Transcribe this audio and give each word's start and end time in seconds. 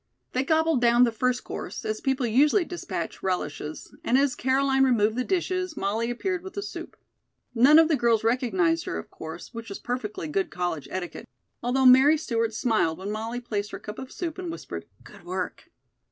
They 0.31 0.43
gobbled 0.43 0.81
down 0.81 1.03
the 1.03 1.11
first 1.11 1.43
course 1.43 1.85
as 1.85 2.01
people 2.01 2.25
usually 2.25 2.65
dispatch 2.65 3.21
relishes, 3.21 3.95
and 4.03 4.17
as 4.17 4.33
Caroline 4.33 4.83
removed 4.83 5.15
the 5.15 5.23
dishes, 5.23 5.77
Molly 5.77 6.09
appeared 6.09 6.41
with 6.41 6.55
the 6.55 6.63
soup. 6.63 6.97
None 7.53 7.77
of 7.77 7.87
the 7.87 7.95
girls 7.95 8.23
recognized 8.23 8.85
her, 8.85 8.97
of 8.97 9.11
course, 9.11 9.53
which 9.53 9.69
was 9.69 9.77
perfectly 9.77 10.27
good 10.27 10.49
college 10.49 10.87
etiquette, 10.89 11.29
although 11.61 11.85
Mary 11.85 12.17
Stewart 12.17 12.51
smiled 12.51 12.97
when 12.97 13.11
Molly 13.11 13.39
placed 13.39 13.69
her 13.69 13.79
cup 13.79 13.99
of 13.99 14.11
soup 14.11 14.39
and 14.39 14.51
whispered: 14.51 14.87
"Good 15.03 15.23
work." 15.23 15.65